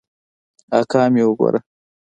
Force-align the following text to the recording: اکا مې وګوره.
اکا 0.79 1.01
مې 1.13 1.23
وګوره. 1.27 1.59